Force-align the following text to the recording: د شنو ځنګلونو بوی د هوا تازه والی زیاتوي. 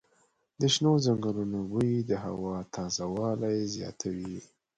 د 0.59 0.61
شنو 0.73 0.91
ځنګلونو 1.05 1.59
بوی 1.71 1.91
د 2.09 2.11
هوا 2.25 2.57
تازه 2.75 3.05
والی 3.15 3.57
زیاتوي. 3.75 4.37